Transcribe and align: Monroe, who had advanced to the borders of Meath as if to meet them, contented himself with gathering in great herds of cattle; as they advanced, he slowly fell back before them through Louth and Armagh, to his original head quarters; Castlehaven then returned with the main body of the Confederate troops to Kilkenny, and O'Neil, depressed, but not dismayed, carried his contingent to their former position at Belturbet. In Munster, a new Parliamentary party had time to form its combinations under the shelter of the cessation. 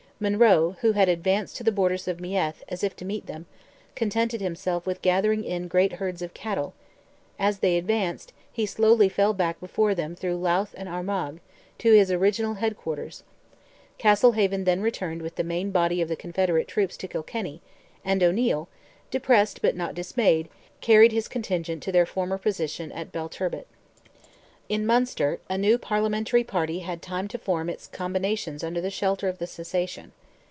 Monroe, 0.23 0.75
who 0.81 0.91
had 0.91 1.09
advanced 1.09 1.57
to 1.57 1.63
the 1.63 1.71
borders 1.71 2.07
of 2.07 2.19
Meath 2.19 2.63
as 2.69 2.83
if 2.83 2.95
to 2.97 3.03
meet 3.03 3.25
them, 3.25 3.47
contented 3.95 4.39
himself 4.39 4.85
with 4.85 5.01
gathering 5.01 5.43
in 5.43 5.67
great 5.67 5.93
herds 5.93 6.21
of 6.21 6.35
cattle; 6.35 6.75
as 7.39 7.57
they 7.57 7.75
advanced, 7.75 8.31
he 8.53 8.67
slowly 8.67 9.09
fell 9.09 9.33
back 9.33 9.59
before 9.59 9.95
them 9.95 10.13
through 10.15 10.37
Louth 10.37 10.75
and 10.77 10.87
Armagh, 10.87 11.39
to 11.79 11.93
his 11.93 12.11
original 12.11 12.53
head 12.53 12.77
quarters; 12.77 13.23
Castlehaven 13.97 14.65
then 14.65 14.81
returned 14.83 15.23
with 15.23 15.37
the 15.37 15.43
main 15.43 15.71
body 15.71 16.03
of 16.03 16.07
the 16.07 16.15
Confederate 16.15 16.67
troops 16.67 16.97
to 16.97 17.07
Kilkenny, 17.07 17.59
and 18.05 18.21
O'Neil, 18.21 18.69
depressed, 19.09 19.59
but 19.63 19.75
not 19.75 19.95
dismayed, 19.95 20.49
carried 20.81 21.11
his 21.13 21.27
contingent 21.27 21.81
to 21.81 21.91
their 21.91 22.05
former 22.05 22.37
position 22.37 22.91
at 22.91 23.11
Belturbet. 23.11 23.65
In 24.69 24.85
Munster, 24.85 25.41
a 25.49 25.57
new 25.57 25.77
Parliamentary 25.77 26.45
party 26.45 26.79
had 26.79 27.01
time 27.01 27.27
to 27.27 27.37
form 27.37 27.69
its 27.69 27.87
combinations 27.87 28.63
under 28.63 28.79
the 28.79 28.89
shelter 28.89 29.27
of 29.27 29.37
the 29.37 29.47
cessation. 29.47 30.13